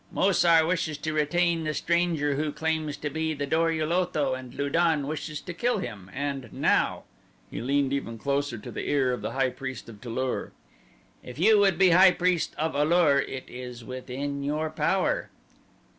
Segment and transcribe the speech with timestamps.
[0.11, 4.33] Mo sar wishes to retain the stranger who claims to be the Dor ul Otho
[4.33, 7.03] and Lu don wishes to kill him, and now,"
[7.51, 10.53] he leaned even closer to the ear of the high priest of Tu lur,
[11.21, 15.29] "if you would be high priest at A lur it is within your power."